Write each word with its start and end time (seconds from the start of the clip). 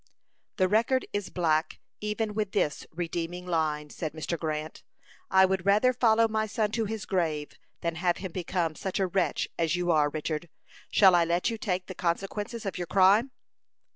"The 0.57 0.67
record 0.67 1.05
is 1.13 1.29
black 1.29 1.79
even 1.99 2.33
with 2.33 2.53
this 2.53 2.87
redeeming 2.91 3.45
line," 3.45 3.91
said 3.91 4.13
Mr. 4.13 4.35
Grant. 4.35 4.81
"I 5.29 5.45
would 5.45 5.63
rather 5.63 5.93
follow 5.93 6.27
my 6.27 6.47
son 6.47 6.71
to 6.71 6.85
his 6.85 7.05
grave 7.05 7.51
than 7.81 7.93
have 7.97 8.17
him 8.17 8.31
become 8.31 8.73
such 8.73 8.99
a 8.99 9.05
wretch 9.05 9.47
as 9.59 9.75
you 9.75 9.91
are, 9.91 10.09
Richard. 10.09 10.49
Shall 10.89 11.13
I 11.13 11.23
let 11.23 11.51
you 11.51 11.57
take 11.59 11.85
the 11.85 11.93
consequences 11.93 12.65
of 12.65 12.79
your 12.79 12.87
crime?" 12.87 13.29